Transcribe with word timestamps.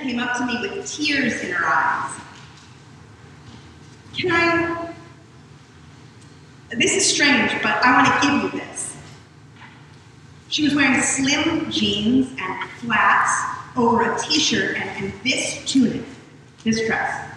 came 0.00 0.18
up 0.18 0.36
to 0.36 0.46
me 0.46 0.60
with 0.60 0.90
tears 0.90 1.42
in 1.42 1.52
her 1.52 1.66
eyes. 1.66 2.20
Can 4.16 4.30
I? 4.32 4.94
This 6.70 6.92
is 6.92 7.06
strange, 7.06 7.50
but 7.62 7.84
I 7.84 8.02
want 8.02 8.22
to 8.22 8.28
give 8.28 8.42
you 8.42 8.60
this. 8.60 8.96
She 10.48 10.64
was 10.64 10.74
wearing 10.74 11.00
slim 11.00 11.70
jeans 11.70 12.28
and 12.38 12.70
flats 12.70 13.30
over 13.76 14.12
a 14.12 14.18
t 14.18 14.38
shirt 14.38 14.76
and, 14.76 15.04
and 15.04 15.12
this 15.22 15.64
tunic, 15.64 16.02
this 16.64 16.86
dress, 16.86 17.28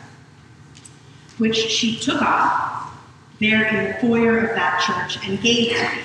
which 1.37 1.55
she 1.55 1.99
took 1.99 2.21
off 2.21 2.93
there 3.39 3.65
in 3.67 3.87
the 3.87 3.93
foyer 3.95 4.39
of 4.39 4.55
that 4.55 4.81
church 4.81 5.27
and 5.27 5.41
gave 5.41 5.75
to 5.75 5.83
me. 5.83 6.01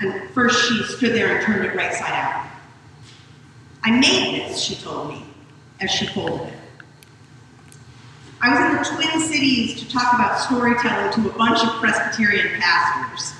And 0.00 0.30
first 0.30 0.68
she 0.68 0.82
stood 0.84 1.14
there 1.14 1.36
and 1.36 1.44
turned 1.44 1.64
it 1.64 1.74
right 1.74 1.92
side 1.92 2.12
out. 2.12 2.46
I 3.82 3.92
made 3.92 4.42
this, 4.42 4.60
she 4.60 4.74
told 4.76 5.08
me, 5.08 5.27
as 5.80 5.90
she 5.90 6.06
folded 6.06 6.48
it. 6.48 6.54
I 8.40 8.50
was 8.50 8.60
in 8.60 8.76
the 8.76 9.02
Twin 9.02 9.20
Cities 9.20 9.80
to 9.80 9.88
talk 9.90 10.14
about 10.14 10.38
storytelling 10.38 11.12
to 11.14 11.30
a 11.30 11.32
bunch 11.36 11.62
of 11.64 11.70
Presbyterian 11.80 12.60
pastors. 12.60 13.34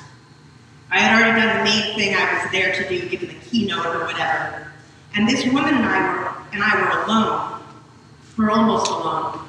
I 0.91 0.99
had 0.99 1.21
already 1.21 1.41
done 1.41 1.59
the 1.59 1.65
main 1.65 1.95
thing 1.97 2.15
I 2.17 2.43
was 2.43 2.51
there 2.51 2.73
to 2.75 2.89
do, 2.89 3.09
given 3.09 3.29
the 3.29 3.35
keynote 3.35 3.87
or 3.87 4.07
whatever. 4.07 4.73
And 5.15 5.29
this 5.29 5.45
woman 5.47 5.75
and 5.75 5.85
I 5.85 6.13
were 6.13 6.29
and 6.53 6.63
I 6.63 6.81
were 6.81 7.05
alone. 7.05 7.61
We're 8.37 8.51
almost 8.51 8.91
alone. 8.91 9.47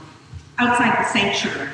Outside 0.57 0.99
the 0.99 1.09
sanctuary. 1.09 1.69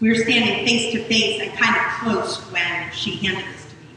We 0.00 0.08
were 0.08 0.14
standing 0.14 0.66
face 0.66 0.92
to 0.92 1.04
face 1.04 1.40
and 1.40 1.52
kind 1.58 1.76
of 1.76 1.82
close 2.00 2.38
when 2.52 2.90
she 2.92 3.16
handed 3.16 3.44
this 3.54 3.64
to 3.64 3.74
me. 3.76 3.88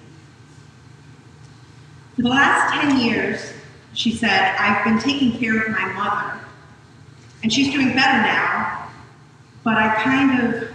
For 2.16 2.22
the 2.24 2.30
last 2.30 2.82
10 2.82 3.00
years, 3.00 3.54
she 4.00 4.12
said, 4.16 4.56
I've 4.58 4.84
been 4.86 5.00
taking 5.00 5.38
care 5.38 5.62
of 5.62 5.72
my 5.72 5.92
mother. 5.94 6.40
And 7.44 7.52
she's 7.52 7.72
doing 7.74 7.90
better 7.90 8.22
now, 8.22 8.90
but 9.64 9.76
I 9.78 9.94
kind 10.04 10.42
of 10.42 10.70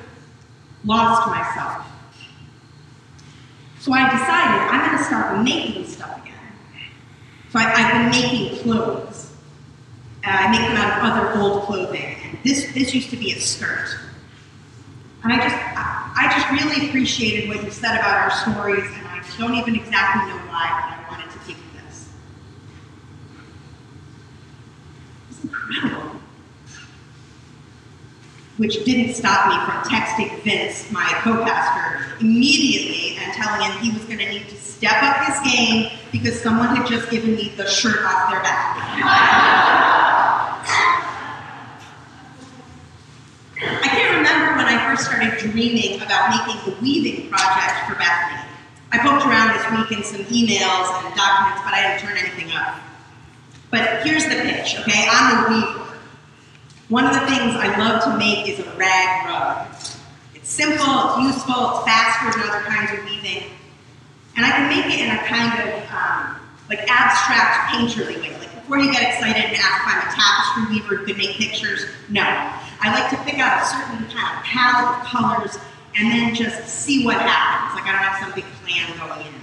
lost 0.84 1.28
myself. 1.28 1.86
So 3.80 3.92
I 3.92 4.10
decided 4.10 4.60
I'm 4.70 4.86
going 4.86 4.98
to 4.98 5.04
start 5.04 5.42
making 5.42 5.86
stuff 5.86 6.22
again. 6.22 6.34
So 7.50 7.58
I, 7.58 7.62
have 7.62 8.12
been 8.12 8.22
making 8.22 8.58
clothes. 8.62 9.32
Uh, 10.24 10.30
I 10.30 10.50
make 10.50 10.60
them 10.60 10.76
out 10.76 10.98
of 10.98 11.12
other 11.12 11.40
old 11.40 11.62
clothing. 11.64 12.16
And 12.24 12.38
this, 12.44 12.72
this 12.74 12.94
used 12.94 13.10
to 13.10 13.16
be 13.16 13.32
a 13.32 13.40
skirt. 13.40 13.98
And 15.22 15.32
I 15.32 15.36
just, 15.36 15.54
I, 15.54 16.12
I 16.16 16.32
just 16.38 16.50
really 16.50 16.88
appreciated 16.88 17.48
what 17.48 17.64
you 17.64 17.70
said 17.70 17.94
about 17.94 18.22
our 18.22 18.30
stories, 18.30 18.84
and 18.84 19.06
I 19.06 19.24
don't 19.38 19.54
even 19.54 19.74
exactly 19.74 20.30
know 20.30 20.38
why, 20.48 20.68
but 20.68 20.98
I 20.98 21.06
wanted 21.10 21.32
to 21.32 21.38
give 21.46 21.56
you 21.56 21.80
this. 21.86 22.08
It's 25.30 25.33
incredible. 25.33 25.33
Which 28.56 28.84
didn't 28.84 29.14
stop 29.14 29.48
me 29.48 29.54
from 29.66 29.82
texting 29.90 30.40
Vince, 30.42 30.90
my 30.92 31.04
co-pastor, 31.22 32.06
immediately 32.20 33.16
and 33.18 33.32
telling 33.32 33.68
him 33.68 33.82
he 33.82 33.90
was 33.90 34.04
going 34.04 34.18
to 34.18 34.28
need 34.28 34.48
to 34.48 34.56
step 34.56 35.02
up 35.02 35.16
his 35.26 35.52
game 35.52 35.90
because 36.12 36.40
someone 36.40 36.76
had 36.76 36.86
just 36.86 37.10
given 37.10 37.34
me 37.34 37.52
the 37.56 37.66
shirt 37.66 38.04
off 38.04 38.30
their 38.30 38.40
back. 38.42 38.76
I 43.56 43.88
can't 43.88 44.16
remember 44.16 44.56
when 44.56 44.66
I 44.66 44.86
first 44.86 45.06
started 45.06 45.38
dreaming 45.38 46.00
about 46.02 46.30
making 46.30 46.60
the 46.70 46.80
weaving 46.80 47.28
project 47.30 47.88
for 47.88 47.94
Bethany. 47.96 48.42
I 48.92 48.98
poked 48.98 49.26
around 49.26 49.56
this 49.56 49.66
week 49.72 49.98
in 49.98 50.04
some 50.04 50.24
emails 50.26 50.86
and 51.02 51.14
documents, 51.16 51.62
but 51.64 51.74
I 51.74 51.82
didn't 51.82 52.00
turn 52.06 52.16
anything 52.16 52.52
up. 52.52 52.78
But 53.74 54.06
here's 54.06 54.22
the 54.22 54.36
pitch, 54.36 54.78
okay? 54.78 55.08
I'm 55.10 55.34
a 55.34 55.48
weaver. 55.50 55.98
One 56.90 57.06
of 57.06 57.12
the 57.12 57.26
things 57.26 57.58
I 57.58 57.76
love 57.76 58.04
to 58.04 58.16
make 58.16 58.46
is 58.46 58.60
a 58.60 58.70
rag 58.76 59.26
rug. 59.26 59.66
It's 60.32 60.48
simple, 60.48 60.78
it's 60.78 61.34
useful, 61.34 61.74
it's 61.74 61.84
faster 61.84 62.38
than 62.38 62.48
other 62.48 62.62
kinds 62.70 62.96
of 62.96 63.04
weaving. 63.04 63.50
And 64.36 64.46
I 64.46 64.50
can 64.50 64.68
make 64.68 64.94
it 64.94 65.00
in 65.00 65.10
a 65.10 65.18
kind 65.26 65.58
of 65.58 65.90
um, 65.90 66.36
like 66.70 66.86
abstract 66.88 67.74
painterly 67.74 68.14
way. 68.22 68.38
Like 68.38 68.54
before 68.54 68.78
you 68.78 68.92
get 68.92 69.12
excited 69.12 69.42
and 69.42 69.56
ask 69.58 69.82
if 69.82 69.90
I'm 69.90 70.06
a 70.06 70.14
tapestry 70.14 70.76
weaver 70.76 70.94
who 70.94 71.06
can 71.06 71.18
make 71.18 71.34
pictures, 71.34 71.84
no. 72.08 72.22
I 72.22 72.94
like 72.94 73.10
to 73.10 73.16
pick 73.28 73.40
out 73.40 73.60
a 73.60 73.66
certain 73.66 74.06
kind 74.06 74.38
of 74.38 74.44
palette 74.44 75.00
of 75.00 75.06
colors 75.06 75.58
and 75.96 76.12
then 76.12 76.32
just 76.32 76.68
see 76.68 77.04
what 77.04 77.16
happens. 77.16 77.74
Like 77.74 77.88
I 77.88 77.92
don't 77.92 78.04
have 78.04 78.22
some 78.22 78.34
big 78.36 78.44
plan 78.62 78.86
going 78.96 79.26
in. 79.26 79.34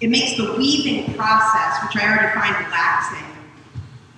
It 0.00 0.10
makes 0.10 0.36
the 0.36 0.52
weaving 0.56 1.14
process, 1.14 1.82
which 1.82 1.96
I 2.02 2.06
already 2.06 2.32
find 2.38 2.64
relaxing, 2.64 3.26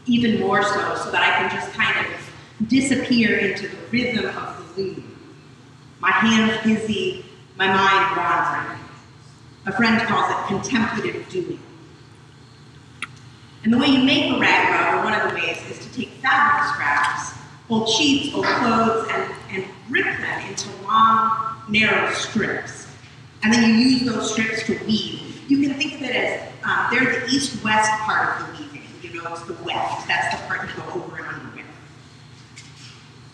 even 0.07 0.41
more 0.41 0.63
so, 0.63 0.95
so 0.97 1.11
that 1.11 1.23
I 1.23 1.39
can 1.39 1.51
just 1.51 1.73
kind 1.73 2.07
of 2.07 2.69
disappear 2.69 3.39
into 3.39 3.69
the 3.69 3.77
rhythm 3.91 4.27
of 4.37 4.75
the 4.77 4.83
loom. 4.83 5.17
My 6.01 6.11
hands 6.11 6.63
busy, 6.63 7.25
my 7.57 7.67
mind 7.67 8.17
wandering. 8.17 8.79
A 9.67 9.73
friend 9.73 10.01
calls 10.03 10.31
it 10.31 10.47
contemplative 10.49 11.29
doing. 11.29 11.61
And 13.63 13.73
the 13.73 13.79
way 13.79 13.89
you 13.89 14.03
make 14.03 14.35
a 14.35 14.39
rag 14.39 14.71
rug, 14.71 14.95
or 14.95 15.05
one 15.05 15.21
of 15.21 15.29
the 15.29 15.35
ways, 15.35 15.59
is 15.71 15.79
to 15.79 15.93
take 15.95 16.09
fabric 16.23 16.73
scraps, 16.73 17.35
old 17.69 17.89
sheets, 17.89 18.35
old 18.35 18.47
clothes, 18.47 19.09
and, 19.13 19.33
and 19.51 19.65
rip 19.91 20.05
them 20.05 20.49
into 20.49 20.69
long, 20.83 21.57
narrow 21.69 22.11
strips. 22.13 22.87
And 23.43 23.53
then 23.53 23.69
you 23.69 23.77
use 23.77 24.11
those 24.11 24.33
strips 24.33 24.65
to 24.65 24.79
weave. 24.87 25.30
You 25.51 25.67
can 25.67 25.75
think 25.75 25.95
of 25.95 26.03
it 26.03 26.15
as 26.15 26.49
um, 26.63 26.87
they're 26.93 27.21
the 27.21 27.27
east-weft 27.27 27.91
part 28.03 28.41
of 28.41 28.47
the 28.47 28.63
weaving. 28.63 28.87
You 29.03 29.21
know, 29.21 29.33
it's 29.33 29.43
the 29.43 29.55
west. 29.65 30.07
That's 30.07 30.31
the 30.31 30.47
part 30.47 30.69
you 30.69 30.77
go 30.81 31.03
over 31.03 31.17
and 31.17 31.27
under 31.27 31.57
with. 31.57 31.67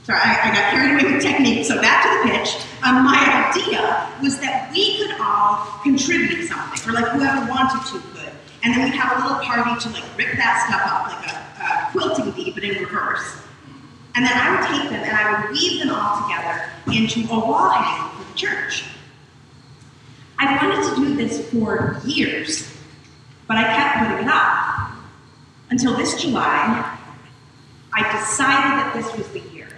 Sorry, 0.04 0.20
I, 0.24 0.48
I, 0.48 0.54
got 0.54 0.70
carried 0.70 1.04
away 1.04 1.12
with 1.12 1.22
technique. 1.22 1.66
So 1.66 1.78
back 1.78 2.04
to 2.04 2.08
the 2.08 2.38
pitch. 2.38 2.56
Um, 2.82 3.04
my 3.04 3.52
idea 3.52 4.08
was 4.22 4.38
that 4.40 4.72
we 4.72 4.96
could 4.96 5.14
all 5.20 5.66
contribute 5.82 6.48
something, 6.48 6.88
or 6.88 6.94
like 6.94 7.12
whoever 7.12 7.50
wanted 7.50 7.84
to 7.92 8.00
could. 8.16 8.32
And 8.64 8.72
then 8.72 8.84
we'd 8.84 8.98
have 8.98 9.20
a 9.20 9.20
little 9.20 9.44
party 9.44 9.78
to 9.78 9.88
like 9.90 10.04
rip 10.16 10.38
that 10.38 10.64
stuff 10.64 10.88
up, 10.88 11.12
like 11.12 11.28
a, 11.28 11.36
a 11.36 11.90
quilting 11.92 12.30
bee, 12.32 12.50
but 12.50 12.64
in 12.64 12.82
reverse. 12.82 13.42
And 14.14 14.24
then 14.24 14.32
I 14.32 14.56
would 14.56 14.66
take 14.70 14.88
them 14.88 15.04
and 15.04 15.14
I 15.14 15.42
would 15.42 15.50
weave 15.50 15.80
them 15.84 15.94
all 15.94 16.22
together 16.22 16.64
into 16.90 17.30
a 17.30 17.38
wall 17.38 17.68
hanging 17.68 18.24
for 18.24 18.32
the 18.32 18.38
church. 18.38 18.84
I 20.38 20.56
wanted 20.56 20.94
to 20.94 20.96
do 20.96 21.16
this 21.16 21.50
for 21.50 22.00
years, 22.04 22.70
but 23.46 23.56
I 23.56 23.64
kept 23.64 23.98
putting 23.98 24.26
it 24.26 24.30
off. 24.30 24.92
Until 25.70 25.96
this 25.96 26.20
July, 26.20 26.98
I 27.92 28.18
decided 28.18 28.72
that 28.78 28.92
this 28.94 29.16
was 29.16 29.28
the 29.28 29.40
year. 29.54 29.68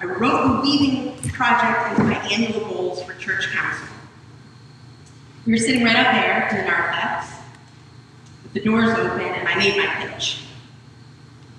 I 0.00 0.06
wrote 0.06 0.46
the 0.46 0.60
weaving 0.62 1.18
project 1.30 1.90
into 1.90 2.04
my 2.04 2.16
annual 2.28 2.60
goals 2.60 3.02
for 3.02 3.14
church 3.14 3.48
council. 3.52 3.86
We 5.46 5.52
were 5.52 5.58
sitting 5.58 5.84
right 5.84 5.96
up 5.96 6.12
there 6.14 6.48
in 6.48 6.56
the 6.56 6.62
narthex, 6.70 7.28
with 8.42 8.54
the 8.54 8.60
doors 8.60 8.90
open, 8.90 9.20
and 9.20 9.48
I 9.48 9.56
made 9.56 9.76
my 9.76 9.86
pitch. 9.86 10.44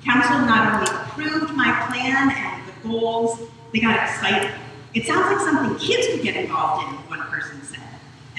Council 0.03 0.39
not 0.39 0.73
only 0.73 1.01
approved 1.03 1.53
my 1.53 1.71
plan 1.87 2.31
and 2.31 2.67
the 2.67 2.87
goals, 2.87 3.39
they 3.71 3.79
got 3.79 3.95
excited. 4.01 4.51
It 4.93 5.05
sounds 5.05 5.31
like 5.31 5.39
something 5.39 5.77
kids 5.77 6.07
could 6.07 6.23
get 6.23 6.35
involved 6.35 6.87
in, 6.87 6.95
one 7.09 7.21
person 7.29 7.61
said. 7.63 7.79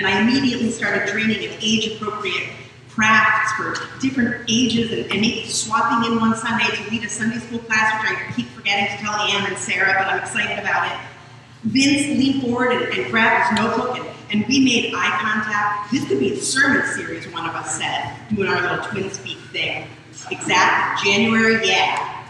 And 0.00 0.08
I 0.08 0.22
immediately 0.22 0.70
started 0.70 1.06
training 1.08 1.42
in 1.42 1.52
age-appropriate 1.60 2.48
crafts 2.88 3.52
for 3.52 4.00
different 4.00 4.46
ages 4.48 4.90
and, 4.92 5.12
and 5.12 5.20
maybe 5.20 5.46
swapping 5.46 6.10
in 6.10 6.18
one 6.18 6.34
Sunday 6.34 6.74
to 6.74 6.90
lead 6.90 7.04
a 7.04 7.08
Sunday 7.10 7.36
school 7.36 7.58
class, 7.58 8.02
which 8.02 8.18
I 8.18 8.32
keep 8.32 8.46
forgetting 8.48 8.96
to 8.96 9.02
tell 9.02 9.14
Anne 9.14 9.46
and 9.46 9.58
Sarah, 9.58 9.94
but 9.98 10.06
I'm 10.06 10.20
excited 10.20 10.58
about 10.58 10.90
it. 10.90 10.98
Vince 11.64 12.18
leaned 12.18 12.42
forward 12.42 12.72
and, 12.72 12.84
and 12.94 13.10
grabbed 13.10 13.50
his 13.50 13.58
notebook, 13.62 13.98
and, 13.98 14.06
and 14.32 14.48
we 14.48 14.64
made 14.64 14.94
eye 14.94 15.18
contact. 15.20 15.92
This 15.92 16.08
could 16.08 16.18
be 16.18 16.32
a 16.32 16.36
sermon 16.38 16.86
series, 16.86 17.28
one 17.28 17.46
of 17.46 17.54
us 17.54 17.76
said, 17.76 18.16
doing 18.34 18.48
our 18.48 18.58
little 18.62 18.82
twin 18.86 19.10
speak 19.10 19.36
thing. 19.52 19.86
Exactly, 20.30 21.12
January, 21.12 21.68
yeah. 21.68 22.24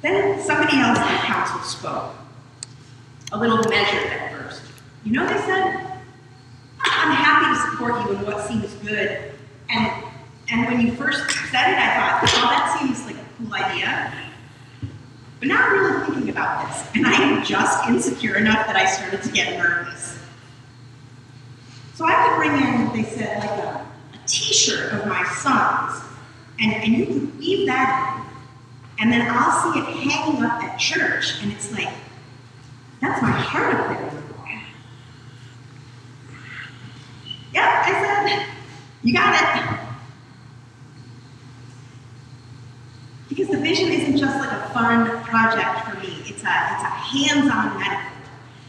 Then 0.00 0.40
somebody 0.40 0.78
else 0.78 0.96
in 0.96 1.04
the 1.04 1.20
council 1.20 1.60
spoke, 1.60 2.14
a 3.32 3.38
little 3.38 3.58
measured 3.68 4.10
at 4.10 4.32
first. 4.32 4.62
You 5.04 5.12
know, 5.12 5.24
what 5.24 5.34
they 5.34 5.40
said, 5.42 5.89
I'm 7.00 7.12
happy 7.12 7.54
to 7.54 7.70
support 7.70 8.04
you 8.04 8.16
in 8.16 8.26
what 8.26 8.46
seems 8.46 8.74
good. 8.74 9.32
And, 9.70 10.04
and 10.50 10.66
when 10.66 10.80
you 10.80 10.92
first 10.92 11.30
said 11.50 11.72
it, 11.72 11.78
I 11.78 12.20
thought, 12.20 12.20
oh, 12.22 12.50
that 12.50 12.78
seems 12.78 13.06
like 13.06 13.16
a 13.16 13.26
cool 13.38 13.54
idea. 13.54 14.12
But 15.38 15.48
now 15.48 15.66
I'm 15.66 15.72
really 15.72 16.06
thinking 16.06 16.28
about 16.28 16.68
this, 16.68 16.86
and 16.94 17.06
I 17.06 17.14
am 17.14 17.42
just 17.42 17.88
insecure 17.88 18.36
enough 18.36 18.66
that 18.66 18.76
I 18.76 18.84
started 18.84 19.22
to 19.22 19.32
get 19.32 19.56
nervous. 19.56 20.18
So 21.94 22.04
I 22.04 22.12
could 22.12 22.36
bring 22.36 22.52
in, 22.62 22.92
they 22.92 23.08
said, 23.08 23.38
like 23.38 23.50
a, 23.50 23.86
a 24.12 24.26
t-shirt 24.26 24.92
of 24.92 25.06
my 25.06 25.24
son's, 25.24 26.04
and, 26.60 26.74
and 26.74 26.92
you 26.94 27.06
could 27.06 27.38
weave 27.38 27.66
that 27.68 28.26
in, 28.98 29.02
and 29.02 29.12
then 29.12 29.26
I'll 29.30 29.72
see 29.72 29.78
it 29.78 29.86
hanging 29.86 30.42
up 30.44 30.62
at 30.62 30.76
church, 30.76 31.42
and 31.42 31.50
it's 31.50 31.72
like, 31.72 31.88
that's 33.00 33.22
my 33.22 33.30
heart 33.30 33.74
up 33.74 33.88
there. 33.88 34.22
Yeah, 37.52 37.82
I 37.84 38.28
said, 38.28 38.46
you 39.02 39.12
got 39.12 39.34
it. 39.34 39.80
Because 43.28 43.48
the 43.48 43.58
vision 43.58 43.90
isn't 43.92 44.16
just 44.16 44.38
like 44.38 44.50
a 44.50 44.68
fun 44.70 45.22
project 45.24 45.88
for 45.88 45.98
me, 46.00 46.22
it's 46.26 46.42
a, 46.42 46.72
it's 46.72 46.82
a 46.82 46.90
hands 46.90 47.50
on 47.50 47.78
metaphor, 47.78 48.10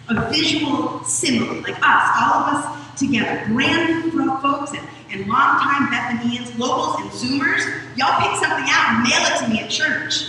a 0.10 0.30
visual 0.32 1.04
simile, 1.04 1.62
like 1.62 1.78
us, 1.82 2.10
all 2.22 2.44
of 2.44 2.54
us 2.56 2.82
together, 2.98 3.44
brand 3.48 4.14
new 4.14 4.38
folks 4.40 4.72
and, 4.72 4.88
and 5.12 5.28
longtime 5.28 5.88
Bethanians, 5.88 6.58
locals, 6.58 7.02
and 7.02 7.12
Zoomers. 7.12 7.66
Y'all 7.98 8.20
pick 8.22 8.40
something 8.40 8.66
out 8.70 8.96
and 8.96 9.04
mail 9.04 9.20
it 9.26 9.40
to 9.40 9.48
me 9.50 9.60
at 9.62 9.70
church. 9.70 10.28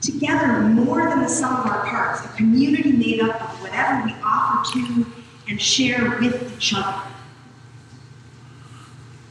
Together, 0.00 0.60
more 0.62 1.08
than 1.10 1.20
the 1.20 1.28
sum 1.28 1.54
of 1.54 1.66
our 1.66 1.86
parts, 1.86 2.24
a 2.24 2.28
community 2.36 2.92
made 2.92 3.20
up 3.20 3.40
of 3.40 3.62
whatever 3.62 4.02
we 4.06 4.14
offer 4.24 4.72
to 4.72 5.06
and 5.50 5.60
share 5.60 6.18
with 6.20 6.56
each 6.56 6.72
other. 6.74 7.02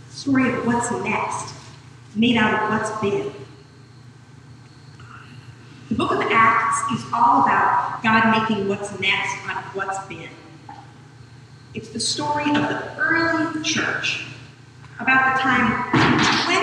Story 0.09 0.51
of 0.53 0.67
what's 0.67 0.91
next 0.91 1.55
made 2.15 2.35
out 2.35 2.61
of 2.61 2.69
what's 2.69 3.01
been. 3.01 3.31
The 5.87 5.95
book 5.95 6.11
of 6.11 6.21
Acts 6.29 6.91
is 6.91 7.05
all 7.13 7.43
about 7.43 8.03
God 8.03 8.47
making 8.49 8.67
what's 8.67 8.99
next 8.99 9.33
out 9.47 9.65
of 9.65 9.75
what's 9.75 10.05
been. 10.07 10.29
It's 11.73 11.89
the 11.89 11.99
story 11.99 12.43
of 12.43 12.67
the 12.67 12.97
early 12.97 13.63
church, 13.63 14.25
about 14.99 15.37
the 15.37 15.41
time 15.41 15.85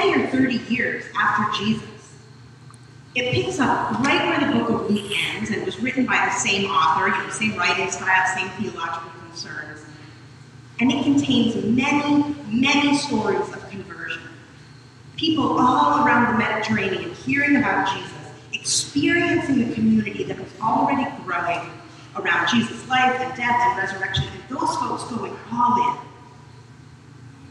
20 0.02 0.22
or 0.22 0.26
30 0.28 0.74
years 0.74 1.04
after 1.18 1.64
Jesus. 1.64 1.88
It 3.14 3.32
picks 3.32 3.58
up 3.58 3.98
right 4.00 4.26
where 4.26 4.52
the 4.52 4.58
book 4.58 4.68
of 4.68 4.90
Luke 4.90 5.10
ends 5.34 5.50
and 5.50 5.64
was 5.64 5.80
written 5.80 6.04
by 6.04 6.26
the 6.26 6.38
same 6.38 6.70
author, 6.70 7.08
you 7.08 7.22
know, 7.22 7.30
same 7.30 7.56
writing 7.56 7.90
style, 7.90 8.36
same 8.36 8.50
theological 8.60 9.15
concerns. 9.36 9.84
And 10.80 10.90
it 10.90 11.04
contains 11.04 11.62
many, 11.64 12.34
many 12.48 12.96
stories 12.96 13.48
of 13.52 13.68
conversion 13.70 14.22
people 15.16 15.58
all 15.58 16.04
around 16.04 16.32
the 16.32 16.38
Mediterranean 16.38 17.10
hearing 17.14 17.56
about 17.56 17.90
Jesus, 17.90 18.12
experiencing 18.52 19.66
the 19.66 19.74
community 19.74 20.24
that 20.24 20.38
was 20.38 20.48
already 20.60 21.10
growing 21.24 21.70
around 22.16 22.48
Jesus' 22.48 22.86
life 22.88 23.18
and 23.18 23.34
death 23.34 23.56
and 23.58 23.78
resurrection, 23.78 24.24
and 24.24 24.58
those 24.58 24.76
folks 24.76 25.04
going 25.04 25.34
all 25.50 25.90
in. 25.90 26.06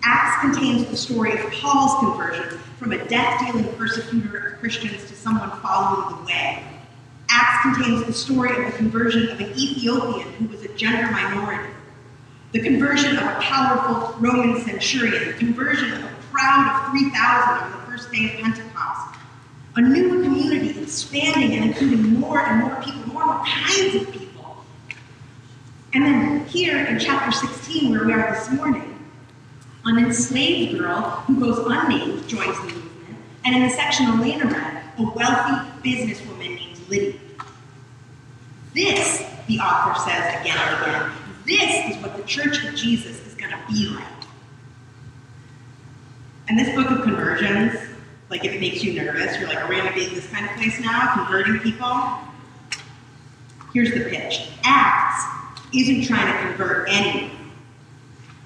Acts 0.03 0.41
contains 0.41 0.85
the 0.85 0.95
story 0.95 1.31
of 1.31 1.51
Paul's 1.53 1.99
conversion 1.99 2.59
from 2.77 2.91
a 2.91 3.03
death 3.07 3.39
dealing 3.39 3.71
persecutor 3.75 4.37
of 4.37 4.59
Christians 4.59 5.03
to 5.09 5.15
someone 5.15 5.49
following 5.61 6.17
the 6.17 6.25
way. 6.25 6.63
Acts 7.29 7.63
contains 7.63 8.05
the 8.05 8.13
story 8.13 8.51
of 8.51 8.71
the 8.71 8.77
conversion 8.77 9.29
of 9.29 9.39
an 9.39 9.49
Ethiopian 9.57 10.31
who 10.33 10.47
was 10.47 10.61
a 10.61 10.73
gender 10.75 11.11
minority, 11.11 11.74
the 12.55 12.61
conversion 12.61 13.17
of 13.17 13.23
a 13.23 13.35
powerful 13.41 14.17
Roman 14.17 14.61
centurion, 14.61 15.27
the 15.27 15.33
conversion 15.33 15.91
of 15.91 16.03
a 16.03 16.09
crowd 16.31 16.85
of 16.85 16.91
3,000 16.91 17.63
on 17.65 17.71
the 17.71 17.77
first 17.85 18.09
day 18.13 18.33
of 18.33 18.39
Pentecost. 18.39 19.19
A 19.75 19.81
new 19.81 20.23
community 20.23 20.81
expanding 20.81 21.51
and 21.57 21.65
including 21.65 22.17
more 22.17 22.39
and 22.39 22.61
more 22.61 22.81
people, 22.81 23.11
more 23.11 23.23
and 23.23 23.31
more 23.31 23.45
kinds 23.45 23.95
of 23.95 24.09
people. 24.09 24.63
And 25.93 26.05
then 26.05 26.45
here 26.45 26.77
in 26.85 26.97
chapter 26.97 27.29
16, 27.33 27.91
where 27.91 28.05
we 28.05 28.13
are 28.13 28.33
this 28.33 28.49
morning, 28.51 29.05
an 29.83 29.97
enslaved 29.97 30.79
girl 30.79 31.01
who 31.27 31.37
goes 31.37 31.57
unnamed 31.69 32.25
joins 32.29 32.57
the 32.59 32.67
movement, 32.67 33.17
and 33.43 33.53
in 33.53 33.63
the 33.63 33.69
section 33.69 34.05
Elena 34.05 34.45
read, 34.45 34.81
a 34.97 35.03
wealthy 35.03 35.81
businesswoman 35.83 36.55
named 36.55 36.79
Lydia. 36.87 37.19
This, 38.73 39.25
the 39.47 39.59
author 39.59 40.09
says 40.09 40.39
again 40.39 40.57
and 40.57 40.81
again, 40.81 41.24
this 41.45 41.95
is 41.95 42.01
what 42.01 42.17
the 42.17 42.23
Church 42.23 42.63
of 42.65 42.75
Jesus 42.75 43.25
is 43.25 43.35
going 43.35 43.51
to 43.51 43.59
be 43.69 43.87
like. 43.89 44.03
And 46.47 46.59
this 46.59 46.75
book 46.75 46.91
of 46.91 47.03
conversions, 47.03 47.79
like 48.29 48.45
if 48.45 48.53
it 48.53 48.61
makes 48.61 48.83
you 48.83 48.93
nervous, 48.93 49.37
you're 49.39 49.47
like, 49.47 49.57
are 49.63 49.69
we 49.69 49.75
going 49.77 49.87
to 49.87 49.93
be 49.93 50.05
this 50.13 50.27
kind 50.29 50.45
of 50.45 50.51
place 50.57 50.79
now, 50.79 51.13
converting 51.15 51.59
people? 51.59 52.19
Here's 53.73 53.91
the 53.91 54.09
pitch 54.09 54.49
Acts 54.63 55.23
isn't 55.73 56.03
trying 56.03 56.31
to 56.31 56.47
convert 56.47 56.87
anyone. 56.89 57.31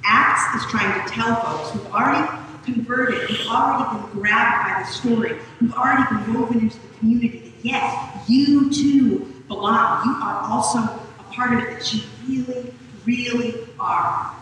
Acts 0.04 0.64
is 0.64 0.72
trying 0.72 1.06
to 1.06 1.14
tell 1.14 1.36
folks 1.42 1.72
who've 1.72 1.94
already 1.94 2.28
converted, 2.64 3.30
who've 3.30 3.48
already 3.48 4.02
been 4.02 4.12
grabbed 4.12 4.68
by 4.68 4.82
the 4.82 4.88
story, 4.88 5.38
who've 5.60 5.74
already 5.74 6.04
been 6.10 6.34
woven 6.34 6.60
into 6.62 6.80
the 6.80 6.98
community, 6.98 7.40
that 7.40 7.66
yes, 7.66 8.30
you 8.30 8.72
too 8.72 9.44
belong. 9.48 10.06
You 10.06 10.12
are 10.24 10.42
also 10.50 10.80
a 10.80 11.24
part 11.32 11.54
of 11.54 11.60
it, 11.60 11.80
that 11.80 11.94
you 11.94 12.02
really, 12.28 12.74
really 13.06 13.56
are. 13.80 14.36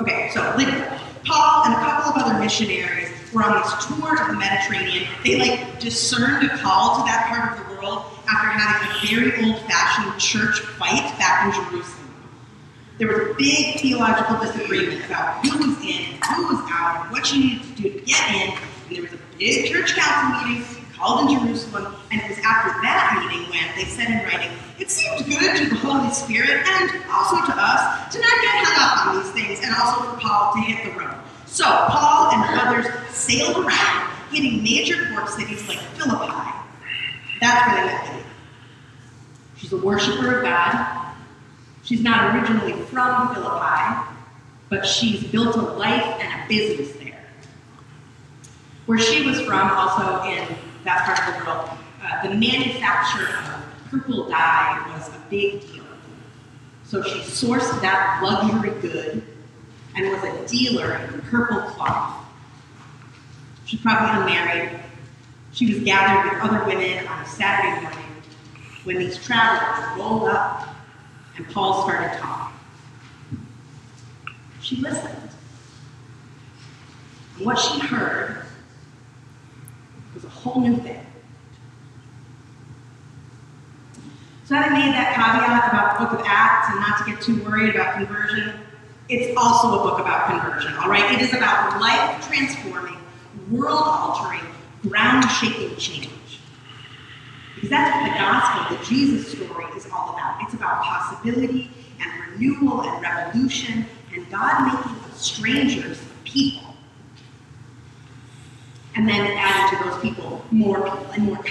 Okay, 0.00 0.30
so 0.32 0.54
Lydia. 0.56 1.00
Paul 1.24 1.64
and 1.64 1.74
a 1.74 1.78
couple 1.78 2.12
of 2.12 2.26
other 2.28 2.38
missionaries 2.38 3.08
were 3.32 3.42
on 3.42 3.60
this 3.60 3.86
tour 3.86 4.20
of 4.20 4.28
the 4.28 4.34
Mediterranean. 4.34 5.08
They 5.24 5.38
like 5.38 5.80
discerned 5.80 6.46
a 6.46 6.56
call 6.58 6.98
to 6.98 7.04
that 7.04 7.26
part 7.28 7.58
of 7.58 7.66
the 7.66 7.74
world 7.74 8.04
after 8.28 8.48
having 8.48 8.88
a 8.88 9.14
very 9.14 9.44
old-fashioned 9.44 10.20
church 10.20 10.60
fight 10.60 11.18
back 11.18 11.46
in 11.46 11.64
Jerusalem. 11.64 12.14
There 12.98 13.08
was 13.08 13.30
a 13.30 13.34
big 13.34 13.80
theological 13.80 14.38
disagreement 14.38 15.04
about 15.04 15.44
who 15.44 15.58
was 15.58 15.78
in 15.84 16.16
who 16.34 16.46
was 16.46 16.64
out 16.70 17.02
and 17.02 17.12
what 17.12 17.32
you 17.32 17.42
needed 17.42 17.76
to 17.76 17.82
do 17.82 17.90
to 17.90 18.00
get 18.06 18.34
in. 18.34 18.50
And 18.52 18.96
there 18.96 19.02
was 19.02 19.12
a 19.12 19.18
big 19.36 19.70
church 19.70 19.94
council 19.94 20.48
meeting 20.48 20.75
called 20.96 21.30
in 21.30 21.38
Jerusalem, 21.38 21.94
and 22.10 22.20
it 22.20 22.28
was 22.28 22.38
after 22.38 22.70
that 22.82 23.20
meeting 23.20 23.48
when 23.50 23.68
they 23.76 23.84
said 23.84 24.08
in 24.08 24.24
writing, 24.24 24.50
it 24.78 24.90
seemed 24.90 25.24
good 25.26 25.56
to 25.56 25.68
the 25.68 25.76
Holy 25.76 26.10
Spirit 26.10 26.66
and 26.66 26.90
also 27.12 27.36
to 27.36 27.54
us 27.56 28.12
to 28.12 28.20
not 28.20 28.36
get 28.42 28.52
hung 28.64 28.76
up 28.80 29.06
on 29.06 29.22
these 29.22 29.32
things, 29.32 29.60
and 29.62 29.74
also 29.74 30.10
for 30.10 30.20
Paul 30.20 30.54
to 30.54 30.60
hit 30.60 30.84
the 30.84 30.98
road. 30.98 31.14
So 31.46 31.64
Paul 31.64 32.32
and 32.32 32.60
others 32.60 32.86
sailed 33.10 33.56
around, 33.56 34.10
hitting 34.30 34.62
major 34.62 34.96
port 35.12 35.28
cities 35.28 35.66
like 35.68 35.78
Philippi. 35.96 36.32
That's 37.40 37.66
where 37.66 37.76
they 37.76 37.92
met 37.92 38.04
Lydia. 38.06 38.24
She's 39.56 39.72
a 39.72 39.76
worshiper 39.78 40.38
of 40.38 40.44
God. 40.44 41.14
She's 41.82 42.02
not 42.02 42.34
originally 42.34 42.72
from 42.84 43.34
Philippi, 43.34 44.10
but 44.68 44.84
she's 44.84 45.22
built 45.24 45.56
a 45.56 45.60
life 45.60 46.04
and 46.20 46.42
a 46.42 46.48
business 46.48 46.96
there. 46.96 47.24
Where 48.86 48.98
she 48.98 49.24
was 49.26 49.40
from, 49.42 49.70
also 49.70 50.22
in 50.24 50.56
that 50.86 51.04
part 51.04 51.28
of 51.28 51.38
the 51.38 51.50
world, 51.50 51.70
uh, 52.02 52.22
the 52.22 52.34
manufacture 52.34 53.28
of 53.28 53.90
purple 53.90 54.28
dye 54.28 54.82
was 54.94 55.08
a 55.08 55.18
big 55.28 55.60
deal. 55.60 55.84
So 56.84 57.02
she 57.02 57.18
sourced 57.18 57.80
that 57.82 58.20
luxury 58.22 58.70
good 58.80 59.22
and 59.96 60.08
was 60.10 60.22
a 60.22 60.46
dealer 60.46 60.94
in 60.94 61.20
purple 61.22 61.60
cloth. 61.60 62.24
She's 63.64 63.80
probably 63.80 64.20
unmarried. 64.20 64.80
She 65.52 65.74
was 65.74 65.82
gathered 65.82 66.32
with 66.32 66.42
other 66.42 66.64
women 66.64 67.06
on 67.08 67.22
a 67.22 67.26
Saturday 67.26 67.82
morning 67.82 68.22
when 68.84 68.98
these 68.98 69.22
travelers 69.24 69.98
rolled 69.98 70.28
up 70.28 70.68
and 71.36 71.48
Paul 71.48 71.82
started 71.82 72.16
talking. 72.18 72.56
She 74.60 74.76
listened. 74.76 75.30
And 77.36 77.46
what 77.46 77.58
she 77.58 77.80
heard 77.80 78.45
whole 80.46 80.62
new 80.62 80.76
thing. 80.78 81.04
So 84.44 84.54
having 84.54 84.78
made 84.78 84.92
that 84.92 85.14
caveat 85.14 85.72
about 85.72 85.98
the 85.98 86.04
book 86.04 86.20
of 86.20 86.26
Acts 86.26 86.68
and 86.70 86.78
not 86.80 86.98
to 86.98 87.10
get 87.10 87.20
too 87.20 87.44
worried 87.44 87.74
about 87.74 87.96
conversion, 87.96 88.60
it's 89.08 89.36
also 89.36 89.80
a 89.80 89.82
book 89.82 89.98
about 89.98 90.28
conversion, 90.28 90.72
all 90.78 90.88
right? 90.88 91.12
It 91.12 91.20
is 91.20 91.34
about 91.34 91.80
life 91.80 92.26
transforming, 92.28 92.96
world 93.50 93.82
altering, 93.84 94.46
ground 94.82 95.28
shaking 95.30 95.76
change. 95.76 96.40
Because 97.54 97.70
that's 97.70 97.90
what 97.96 98.12
the 98.12 98.18
gospel, 98.18 98.76
the 98.76 98.84
Jesus 98.84 99.32
story, 99.32 99.64
is 99.76 99.86
all 99.90 100.10
about. 100.14 100.36
It's 100.42 100.54
about 100.54 100.82
possibility 100.82 101.70
and 102.00 102.32
renewal 102.32 102.82
and 102.82 103.02
revolution 103.02 103.86
and 104.14 104.30
God 104.30 104.74
making 104.74 105.12
strangers 105.14 106.00
people. 106.24 106.74
And 108.94 109.08
then 109.08 109.26
adding 109.36 109.78
to 109.78 109.84
those 109.84 110.02
people 110.02 110.44
more 110.50 110.82
people 110.82 111.05
and 111.16 111.26
more. 111.26 111.44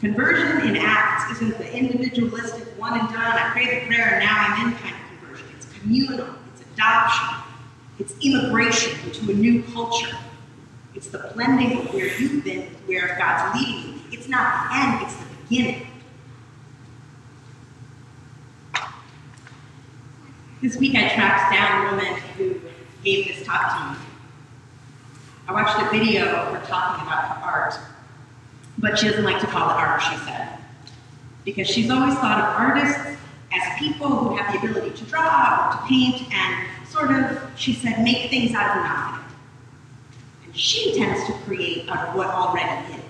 Conversion 0.00 0.66
in 0.66 0.76
Acts 0.78 1.30
isn't 1.32 1.58
the 1.58 1.76
individualistic 1.76 2.66
one 2.78 2.98
and 2.98 3.08
done, 3.10 3.18
I 3.18 3.50
pray 3.52 3.80
the 3.80 3.86
prayer 3.86 4.14
and 4.14 4.24
now 4.24 4.34
I'm 4.34 4.68
in 4.68 4.78
kind 4.78 4.94
of 4.94 5.20
conversion. 5.20 5.46
It's 5.54 5.66
communal, 5.78 6.26
it's 6.54 6.62
adoption, 6.72 7.36
it's 7.98 8.14
immigration 8.22 8.98
into 9.04 9.30
a 9.30 9.34
new 9.34 9.62
culture. 9.64 10.16
It's 10.94 11.08
the 11.08 11.30
blending 11.34 11.78
of 11.78 11.92
where 11.92 12.06
you've 12.18 12.42
been 12.44 12.62
where 12.86 13.14
God's 13.18 13.60
leading 13.60 13.92
you. 13.92 14.00
It's 14.10 14.26
not 14.26 14.70
the 14.70 14.76
end, 14.76 15.02
it's 15.02 15.16
the 15.16 15.26
beginning. 15.48 15.86
This 20.62 20.76
week 20.76 20.94
I 20.94 21.08
tracked 21.08 21.52
down 21.52 21.86
a 21.86 21.90
woman 21.90 22.20
who 22.36 22.60
gave 23.04 23.28
this 23.28 23.46
talk 23.46 23.94
to 23.96 24.00
me. 24.00 24.09
I 25.48 25.52
watched 25.52 25.80
a 25.80 25.90
video 25.90 26.26
of 26.26 26.54
her 26.54 26.66
talking 26.66 27.06
about 27.06 27.42
art 27.42 27.74
but 28.80 28.98
she 28.98 29.08
doesn't 29.08 29.24
like 29.24 29.40
to 29.40 29.46
call 29.46 29.68
it 29.70 29.74
art, 29.74 30.02
she 30.02 30.16
said. 30.24 30.48
Because 31.44 31.68
she's 31.68 31.90
always 31.90 32.14
thought 32.14 32.38
of 32.38 32.60
artists 32.60 33.18
as 33.52 33.78
people 33.78 34.08
who 34.08 34.36
have 34.36 34.52
the 34.52 34.68
ability 34.68 34.96
to 34.96 35.04
draw 35.04 35.68
or 35.68 35.72
to 35.72 35.88
paint 35.88 36.32
and 36.32 36.66
sort 36.88 37.10
of, 37.10 37.38
she 37.56 37.74
said, 37.74 38.02
make 38.02 38.30
things 38.30 38.54
out 38.54 38.76
of 38.76 38.84
nothing. 38.84 39.36
And 40.44 40.56
she 40.56 40.96
tends 40.96 41.26
to 41.26 41.32
create 41.44 41.88
out 41.88 42.08
of 42.08 42.14
what 42.14 42.28
already 42.28 42.94
is. 42.94 43.00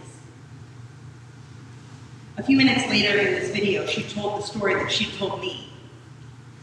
A 2.36 2.42
few 2.42 2.56
minutes 2.56 2.88
later 2.88 3.18
in 3.18 3.34
this 3.34 3.50
video, 3.50 3.86
she 3.86 4.02
told 4.02 4.40
the 4.40 4.46
story 4.46 4.74
that 4.74 4.90
she 4.90 5.06
told 5.18 5.40
me 5.40 5.68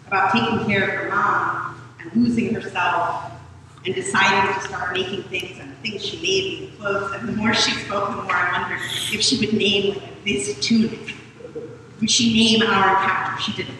about 0.07 0.31
taking 0.31 0.65
care 0.65 0.83
of 0.83 0.89
her 0.89 1.09
mom 1.09 1.81
and 1.99 2.11
losing 2.15 2.53
herself 2.53 3.31
and 3.85 3.95
deciding 3.95 4.53
to 4.53 4.61
start 4.61 4.93
making 4.93 5.23
things 5.23 5.59
and 5.59 5.71
the 5.71 5.75
things 5.75 6.03
she 6.03 6.17
made 6.17 6.59
being 6.59 6.71
clothes. 6.77 7.13
And 7.13 7.29
the 7.29 7.33
more 7.33 7.53
she 7.53 7.71
spoke, 7.71 8.09
the 8.09 8.23
more 8.23 8.33
I 8.33 8.61
wondered 8.61 8.79
if 8.81 9.21
she 9.21 9.39
would 9.39 9.53
name 9.53 9.97
like 9.97 10.23
this 10.25 10.59
tunic. 10.59 11.15
Would 11.99 12.11
she 12.11 12.57
name 12.57 12.67
our 12.67 12.89
encounter? 12.89 13.41
She 13.41 13.53
didn't. 13.53 13.75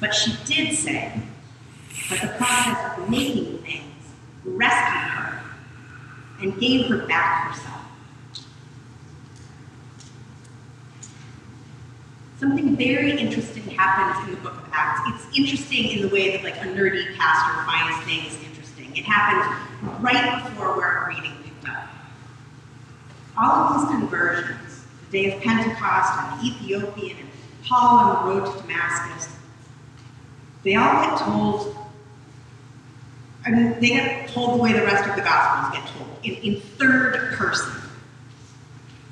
But 0.00 0.14
she 0.14 0.32
did 0.44 0.76
say 0.76 1.20
that 2.10 2.20
the 2.20 2.28
process 2.36 2.98
of 2.98 3.10
making 3.10 3.58
things 3.58 3.84
rescued 4.44 5.02
her 5.12 5.42
and 6.40 6.58
gave 6.58 6.86
her 6.86 7.06
back 7.06 7.48
herself. 7.48 7.77
Something 12.38 12.76
very 12.76 13.18
interesting 13.18 13.64
happens 13.64 14.28
in 14.28 14.36
the 14.36 14.40
book 14.40 14.58
of 14.58 14.68
Acts. 14.72 15.00
It's 15.08 15.36
interesting 15.36 15.90
in 15.90 16.02
the 16.02 16.08
way 16.08 16.36
that 16.36 16.44
like 16.44 16.54
a 16.58 16.68
nerdy 16.68 17.16
pastor 17.16 17.64
finds 17.64 18.06
things 18.06 18.38
interesting. 18.44 18.96
It 18.96 19.04
happens 19.04 19.44
right 20.00 20.44
before 20.44 20.76
where 20.76 20.86
our 20.86 21.08
reading 21.08 21.32
picked 21.42 21.68
up. 21.68 21.88
All 23.36 23.50
of 23.50 23.80
these 23.80 23.90
conversions, 23.90 24.84
the 25.10 25.22
day 25.22 25.34
of 25.34 25.42
Pentecost 25.42 26.12
and 26.16 26.40
the 26.40 26.46
Ethiopian 26.46 27.16
and 27.18 27.28
Paul 27.64 27.98
on 27.98 28.28
the 28.28 28.32
road 28.32 28.54
to 28.54 28.62
Damascus, 28.62 29.36
they 30.62 30.76
all 30.76 31.02
get 31.02 31.18
told, 31.18 31.76
I 33.44 33.50
mean, 33.50 33.80
they 33.80 33.88
get 33.88 34.28
told 34.28 34.60
the 34.60 34.62
way 34.62 34.72
the 34.72 34.84
rest 34.84 35.08
of 35.10 35.16
the 35.16 35.22
Gospels 35.22 35.76
get 35.76 35.92
told, 35.92 36.18
in, 36.22 36.34
in 36.36 36.60
third 36.60 37.32
person. 37.32 37.72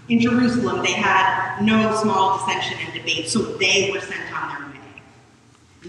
In 0.09 0.21
Jerusalem, 0.21 0.83
they 0.83 0.93
had 0.93 1.61
no 1.63 1.95
small 2.01 2.39
dissension 2.39 2.79
and 2.85 2.95
debate, 2.95 3.29
so 3.29 3.41
they 3.41 3.91
were 3.93 4.01
sent 4.01 4.33
on 4.33 4.49
their 4.51 4.71
way. 4.71 5.03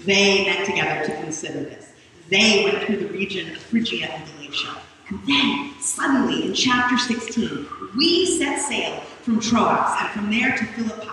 They 0.05 0.45
met 0.45 0.65
together 0.65 1.05
to 1.05 1.21
consider 1.21 1.61
this. 1.61 1.89
They 2.29 2.63
went 2.63 2.83
through 2.83 2.97
the 2.97 3.07
region 3.09 3.51
of 3.51 3.57
Phrygia 3.57 4.07
and 4.07 4.23
Galatia. 4.25 4.81
And 5.09 5.19
then, 5.27 5.73
suddenly, 5.79 6.47
in 6.47 6.53
chapter 6.53 6.97
16, 6.97 7.67
we 7.95 8.37
set 8.37 8.59
sail 8.59 8.99
from 9.21 9.39
Troas 9.39 9.95
and 9.99 10.09
from 10.09 10.31
there 10.31 10.57
to 10.57 10.65
Philippi. 10.65 11.09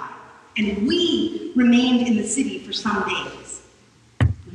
And 0.56 0.87
we 0.88 1.52
remained 1.54 2.08
in 2.08 2.16
the 2.16 2.26
city 2.26 2.61
for 2.61 2.73
some 2.73 3.06
days. 3.06 3.62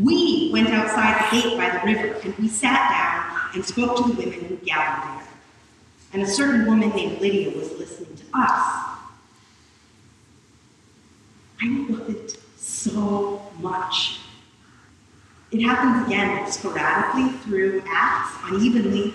We 0.01 0.49
went 0.51 0.69
outside 0.69 1.29
the 1.29 1.41
gate 1.41 1.57
by 1.57 1.69
the 1.69 1.85
river, 1.85 2.19
and 2.23 2.35
we 2.37 2.47
sat 2.47 2.89
down 2.89 3.51
and 3.53 3.63
spoke 3.63 3.97
to 3.97 4.11
the 4.11 4.13
women 4.13 4.45
who 4.45 4.55
gathered 4.57 5.19
there. 5.19 5.28
And 6.13 6.23
a 6.23 6.27
certain 6.27 6.65
woman 6.65 6.89
named 6.89 7.21
Lydia 7.21 7.55
was 7.55 7.71
listening 7.77 8.15
to 8.15 8.23
us. 8.33 8.89
I 11.61 11.85
love 11.89 12.09
it 12.09 12.37
so 12.57 13.41
much. 13.59 14.19
It 15.51 15.61
happens 15.61 16.07
again 16.07 16.49
sporadically 16.51 17.29
through 17.39 17.83
acts, 17.87 18.35
unevenly. 18.45 19.13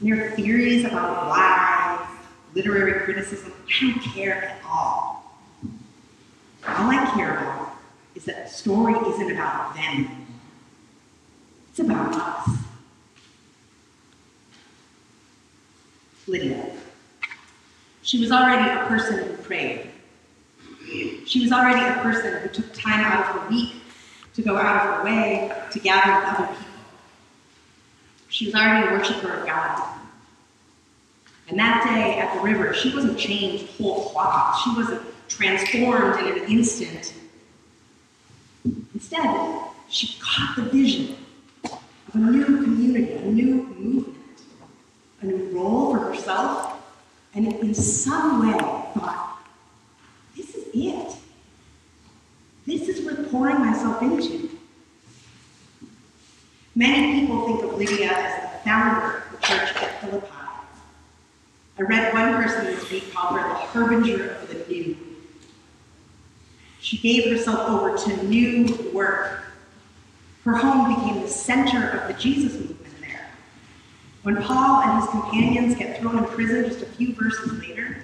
And 0.00 0.34
theories 0.34 0.84
about 0.84 1.28
why, 1.28 2.08
literary 2.54 3.00
criticism. 3.00 3.52
I 3.68 3.80
don't 3.80 4.00
care 4.00 4.44
at 4.44 4.60
all. 4.68 5.40
All 6.66 6.90
I 6.90 7.10
care 7.14 7.38
about 7.38 7.76
is 8.14 8.24
that 8.24 8.46
the 8.46 8.52
story 8.52 8.94
isn't 8.94 9.30
about 9.30 9.74
them. 9.74 10.26
It's 11.70 11.78
about 11.78 12.14
us. 12.14 12.63
Lydia. 16.26 16.70
She 18.02 18.20
was 18.20 18.30
already 18.30 18.68
a 18.70 18.86
person 18.86 19.18
who 19.18 19.36
prayed. 19.42 19.90
She 21.26 21.40
was 21.42 21.52
already 21.52 21.80
a 21.80 22.02
person 22.02 22.42
who 22.42 22.48
took 22.48 22.72
time 22.74 23.00
out 23.00 23.20
of 23.20 23.42
her 23.42 23.48
week 23.48 23.72
to 24.34 24.42
go 24.42 24.56
out 24.56 24.76
of 24.76 24.96
her 24.96 25.04
way 25.04 25.52
to 25.70 25.78
gather 25.78 26.20
with 26.20 26.38
other 26.38 26.46
people. 26.48 26.72
She 28.28 28.46
was 28.46 28.54
already 28.54 28.88
a 28.88 28.90
worshiper 28.90 29.32
of 29.32 29.46
God. 29.46 29.94
And 31.48 31.58
that 31.58 31.84
day 31.84 32.18
at 32.18 32.34
the 32.34 32.40
river, 32.40 32.74
she 32.74 32.94
wasn't 32.94 33.18
changed 33.18 33.66
whole 33.76 34.10
cloth. 34.10 34.60
She 34.62 34.74
wasn't 34.74 35.02
transformed 35.28 36.20
in 36.20 36.42
an 36.42 36.50
instant. 36.50 37.14
Instead, 38.94 39.60
she 39.88 40.18
caught 40.20 40.56
the 40.56 40.62
vision 40.62 41.16
of 41.64 41.80
a 42.14 42.18
new 42.18 42.44
community, 42.44 43.12
a 43.12 43.20
new 43.20 43.44
movement, 43.78 44.13
a 45.24 45.32
new 45.32 45.58
role 45.58 45.92
for 45.92 46.00
herself, 46.00 46.80
and 47.34 47.46
in 47.46 47.74
some 47.74 48.46
way 48.46 48.58
thought, 48.58 49.38
this 50.36 50.54
is 50.54 50.66
it. 50.72 51.16
This 52.66 52.88
is 52.88 53.04
worth 53.04 53.30
pouring 53.30 53.58
myself 53.58 54.02
into. 54.02 54.50
Many 56.74 57.20
people 57.20 57.46
think 57.46 57.62
of 57.64 57.78
Lydia 57.78 58.10
as 58.10 58.42
the 58.42 58.58
founder 58.58 59.16
of 59.16 59.32
the 59.32 59.46
church 59.46 59.76
at 59.76 60.00
Philippi. 60.00 60.26
I 61.78 61.82
read 61.82 62.12
one 62.12 62.34
person 62.34 62.66
this 62.66 62.90
week 62.90 63.12
call 63.12 63.34
her 63.34 63.48
the 63.48 63.54
harbinger 63.54 64.30
of 64.30 64.48
the 64.48 64.72
new. 64.72 64.96
She 66.80 66.98
gave 66.98 67.30
herself 67.30 67.68
over 67.68 67.96
to 67.96 68.24
new 68.24 68.90
work. 68.92 69.44
Her 70.44 70.56
home 70.56 70.94
became 70.94 71.22
the 71.22 71.28
center 71.28 71.88
of 71.88 72.08
the 72.08 72.14
Jesus 72.14 72.54
movement. 72.54 72.73
When 74.24 74.42
Paul 74.42 74.80
and 74.80 75.02
his 75.02 75.10
companions 75.10 75.76
get 75.76 76.00
thrown 76.00 76.16
in 76.16 76.24
prison 76.24 76.64
just 76.64 76.80
a 76.80 76.86
few 76.86 77.14
verses 77.14 77.52
later, 77.60 77.98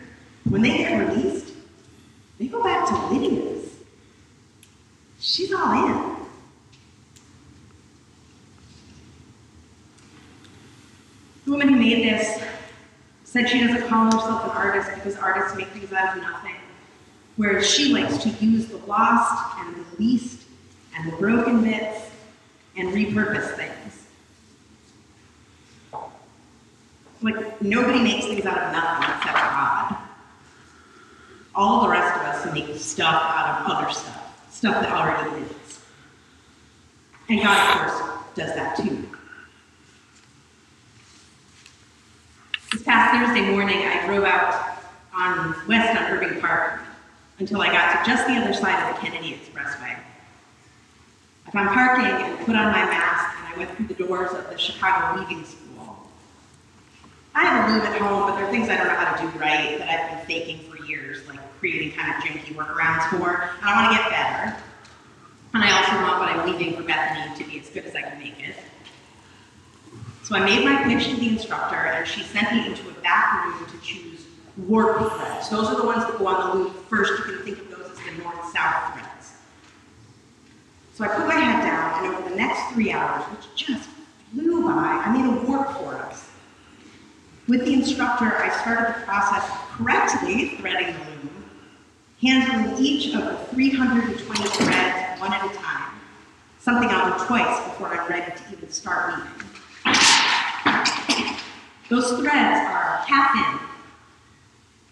when 0.45 0.61
they 0.61 0.77
get 0.77 1.09
released, 1.09 1.55
they 2.39 2.47
go 2.47 2.63
back 2.63 2.87
to 2.89 3.07
Lydia's. 3.07 3.71
She's 5.19 5.51
all 5.51 5.87
in. 5.87 6.17
The 11.47 11.51
woman 11.53 11.69
who 11.69 11.77
made 11.77 12.05
this 12.05 12.43
said 13.25 13.49
she 13.49 13.67
doesn't 13.67 13.89
call 13.89 14.05
herself 14.05 14.45
an 14.45 14.51
artist 14.51 14.91
because 14.97 15.17
artists 15.17 15.57
make 15.57 15.69
things 15.69 15.91
out 15.91 16.19
of 16.19 16.23
nothing, 16.23 16.57
whereas 17.37 17.67
she 17.67 17.95
likes 17.95 18.19
to 18.19 18.29
use 18.45 18.67
the 18.67 18.77
lost 18.77 19.59
and 19.59 19.75
the 19.75 20.03
least 20.03 20.43
and 20.95 21.11
the 21.11 21.17
broken 21.17 21.63
bits 21.63 22.11
and 22.77 22.89
repurpose 22.89 23.57
things. 23.57 24.00
Like, 27.23 27.61
nobody 27.61 28.03
makes 28.03 28.27
things 28.27 28.47
out 28.47 28.59
of 28.59 28.73
nothing 28.73 29.11
except 29.17 29.37
God. 29.37 29.97
All 31.55 31.83
the 31.83 31.89
rest 31.91 32.17
of 32.17 32.23
us 32.23 32.55
make 32.55 32.77
stuff 32.77 33.23
out 33.23 33.61
of 33.61 33.77
other 33.77 33.93
stuff, 33.93 34.49
stuff 34.51 34.83
that 34.83 34.93
already 34.93 35.43
is. 35.43 35.81
And 37.29 37.43
God, 37.43 37.87
of 37.87 37.93
course, 37.93 38.35
does 38.35 38.55
that 38.55 38.77
too. 38.77 39.09
This 42.73 42.83
past 42.85 43.27
Thursday 43.27 43.51
morning, 43.51 43.79
I 43.79 44.07
drove 44.07 44.25
out 44.25 44.79
on 45.15 45.55
west 45.69 46.01
on 46.01 46.11
Irving 46.13 46.41
Park 46.41 46.81
until 47.39 47.61
I 47.61 47.67
got 47.67 48.05
to 48.05 48.11
just 48.11 48.27
the 48.27 48.35
other 48.35 48.55
side 48.55 48.89
of 48.89 48.95
the 48.95 49.01
Kennedy 49.01 49.33
Expressway. 49.33 49.99
I 51.47 51.51
found 51.51 51.71
parking 51.71 52.07
and 52.07 52.39
put 52.47 52.55
on 52.55 52.73
my 52.73 52.85
mask, 52.85 53.37
and 53.39 53.55
I 53.55 53.59
went 53.59 53.77
through 53.77 53.87
the 53.87 53.95
doors 53.95 54.31
of 54.33 54.49
the 54.51 54.57
Chicago 54.57 55.21
Weaving 55.21 55.45
School. 55.45 55.70
I 57.35 57.45
have 57.45 57.71
a 57.71 57.73
loom 57.73 57.83
at 57.87 58.01
home, 58.01 58.29
but 58.29 58.37
there 58.37 58.47
are 58.47 58.51
things 58.51 58.69
I 58.69 58.77
don't 58.77 58.89
know 58.89 58.95
how 58.95 59.15
to 59.15 59.23
do 59.23 59.39
right 59.39 59.79
that 59.79 59.89
I've 59.89 60.19
been 60.19 60.27
faking 60.27 60.71
for 60.71 60.85
years, 60.85 61.27
like 61.29 61.39
creating 61.61 61.93
kind 61.93 62.09
of 62.09 62.23
janky 62.25 62.55
workarounds 62.55 63.09
for, 63.11 63.43
and 63.43 63.65
I 63.65 63.83
want 63.83 63.97
to 63.97 64.03
get 64.03 64.11
better. 64.11 64.57
And 65.55 65.65
I 65.65 65.71
also 65.79 65.93
want 66.03 66.21
what 66.21 66.29
I'm 66.29 66.51
leaving 66.51 66.77
for 66.77 66.83
Bethany 66.83 67.37
to 67.37 67.51
be 67.51 67.61
as 67.61 67.69
good 67.71 67.85
as 67.85 67.95
I 67.95 68.03
can 68.03 68.19
make 68.19 68.41
it. 68.41 68.57
So 70.25 70.37
I 70.37 70.45
made 70.45 70.65
my 70.65 70.83
pitch 70.85 71.09
to 71.11 71.17
the 71.17 71.29
instructor, 71.29 71.77
and 71.77 72.07
she 72.07 72.23
sent 72.23 72.53
me 72.53 72.67
into 72.67 72.89
a 72.89 72.93
back 73.03 73.45
room 73.45 73.69
to 73.69 73.87
choose 73.87 74.27
warp 74.57 74.99
threads. 75.13 75.49
Those 75.49 75.69
are 75.69 75.77
the 75.77 75.85
ones 75.85 76.05
that 76.05 76.19
go 76.19 76.27
on 76.27 76.59
the 76.59 76.65
loom 76.65 76.75
first. 76.89 77.13
You 77.19 77.25
can 77.25 77.45
think 77.45 77.59
of 77.59 77.71
those 77.71 77.91
as 77.91 77.99
the 77.99 78.23
north-south 78.23 78.93
threads. 78.95 79.33
So 80.95 81.05
I 81.05 81.09
put 81.09 81.27
my 81.27 81.35
head 81.35 81.63
down, 81.65 82.05
and 82.05 82.15
over 82.15 82.29
the 82.29 82.37
next 82.37 82.73
three 82.73 82.93
hours, 82.93 83.25
which 83.25 83.67
just 83.67 83.89
flew 84.33 84.65
by, 84.65 85.03
I 85.05 85.13
made 85.13 85.25
a 85.25 85.47
warp 85.47 85.73
for 85.79 85.97
us. 85.97 86.30
With 87.51 87.65
the 87.65 87.73
instructor, 87.73 88.27
I 88.27 88.49
started 88.61 88.95
the 88.95 89.05
process 89.05 89.43
of 89.43 89.57
correctly 89.73 90.51
threading 90.51 90.95
the 90.95 91.01
loom, 91.01 91.51
handling 92.23 92.79
each 92.79 93.13
of 93.13 93.25
the 93.25 93.35
320 93.51 94.49
threads 94.51 95.21
one 95.21 95.33
at 95.33 95.45
a 95.45 95.49
time, 95.57 95.95
something 96.61 96.89
I'll 96.89 97.19
do 97.19 97.25
twice 97.27 97.61
before 97.65 97.89
I'm 97.89 98.09
ready 98.09 98.31
to 98.31 98.53
even 98.53 98.71
start 98.71 99.17
weaving. 99.17 99.49
Those 101.89 102.21
threads 102.21 102.71
are 102.71 103.03
half 103.09 103.35
in, 103.35 103.59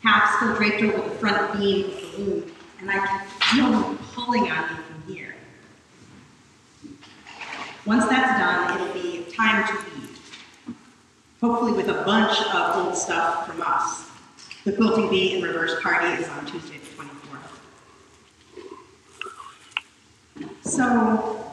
half 0.02 0.34
still 0.38 0.56
draped 0.56 0.82
over 0.82 1.08
the 1.10 1.14
front 1.14 1.60
beam 1.60 1.84
of 1.84 2.00
the 2.00 2.18
loom, 2.18 2.52
and 2.80 2.90
I 2.90 3.06
can 3.06 3.28
feel 3.28 3.70
them 3.70 3.98
pulling 4.14 4.50
on 4.50 4.62
me 4.74 4.82
from 4.82 5.14
here. 5.14 5.36
Once 7.86 8.04
that's 8.06 8.40
done, 8.40 8.80
it'll 8.80 8.92
be 8.94 9.30
time 9.30 9.64
to 9.68 9.74
weave. 9.94 10.07
Hopefully 11.40 11.72
with 11.72 11.88
a 11.88 12.02
bunch 12.04 12.38
of 12.52 12.76
old 12.76 12.96
stuff 12.96 13.46
from 13.46 13.62
us. 13.62 14.10
The 14.64 14.72
Quilting 14.72 15.08
Bee 15.08 15.36
in 15.36 15.42
Reverse 15.42 15.80
Party 15.82 16.20
is 16.20 16.28
on 16.28 16.44
Tuesday, 16.46 16.78
the 16.78 16.86
24th. 20.44 20.60
So, 20.62 21.52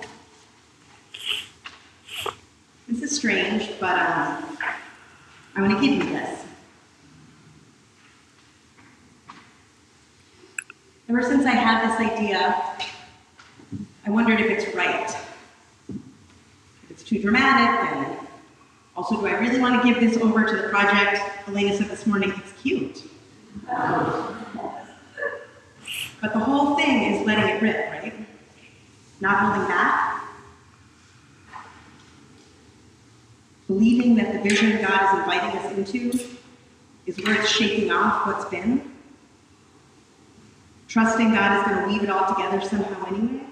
this 2.87 3.01
is 3.03 3.15
strange, 3.15 3.71
but 3.79 3.97
um, 3.97 4.57
I'm 5.55 5.69
going 5.69 5.75
to 5.75 5.81
give 5.81 6.03
you 6.03 6.13
this. 6.13 6.45
Ever 11.07 11.21
since 11.21 11.45
I 11.45 11.51
had 11.51 11.87
this 11.87 11.99
idea, 12.11 12.63
I 14.05 14.09
wondered 14.09 14.41
if 14.41 14.49
it's 14.49 14.75
right. 14.75 15.15
If 15.87 16.91
it's 16.91 17.03
too 17.03 17.21
dramatic, 17.21 17.91
and 17.91 18.14
also, 18.95 19.19
do 19.19 19.27
I 19.27 19.37
really 19.39 19.59
want 19.59 19.81
to 19.81 19.87
give 19.87 19.99
this 19.99 20.21
over 20.21 20.45
to 20.45 20.55
the 20.55 20.69
project? 20.69 21.21
Elena 21.47 21.75
said 21.75 21.89
this 21.89 22.07
morning, 22.07 22.31
it's 22.37 22.53
cute. 22.61 23.03
But 26.21 26.31
the 26.33 26.39
whole 26.39 26.75
thing 26.75 27.13
is 27.13 27.25
letting 27.25 27.55
it 27.55 27.61
rip, 27.61 27.91
right? 27.91 28.13
Not 29.19 29.39
holding 29.39 29.67
back. 29.67 30.23
Believing 33.67 34.15
that 34.15 34.31
the 34.33 34.49
vision 34.49 34.81
God 34.81 35.13
is 35.13 35.19
inviting 35.19 35.59
us 35.59 35.71
into 35.77 36.19
is 37.05 37.17
worth 37.25 37.47
shaking 37.47 37.91
off 37.91 38.25
what's 38.27 38.45
been. 38.45 38.91
Trusting 40.87 41.33
God 41.33 41.59
is 41.59 41.67
going 41.67 41.81
to 41.81 41.87
weave 41.91 42.03
it 42.03 42.09
all 42.09 42.33
together 42.33 42.61
somehow 42.61 43.05
anyway. 43.07 43.45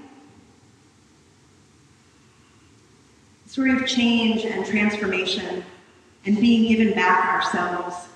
Story 3.53 3.71
of 3.71 3.85
change 3.85 4.45
and 4.45 4.65
transformation 4.65 5.63
and 6.25 6.41
being 6.41 6.67
given 6.67 6.91
back 6.95 7.35
ourselves 7.35 8.07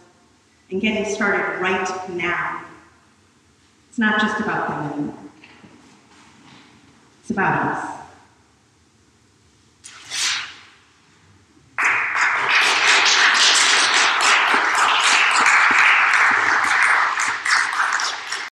and 0.71 0.81
getting 0.81 1.05
started 1.05 1.61
right 1.61 2.09
now. 2.09 2.65
It's 3.87 3.99
not 3.99 4.19
just 4.19 4.39
about 4.39 4.67
them 4.67 4.93
anymore. 4.93 5.19
It's 7.21 7.29
about 7.29 7.71
us. 7.71 7.96